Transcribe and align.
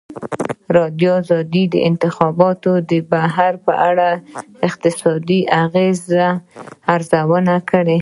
ازادي 0.03 0.71
راډیو 0.77 1.13
د 1.29 1.55
د 1.73 1.75
انتخاباتو 1.89 2.71
بهیر 3.11 3.53
په 3.65 3.73
اړه 3.89 4.09
د 4.17 4.21
اقتصادي 4.67 5.39
اغېزو 5.63 6.27
ارزونه 6.93 7.55
کړې. 7.69 7.99